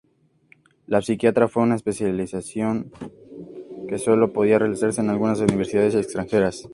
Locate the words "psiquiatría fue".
1.03-1.61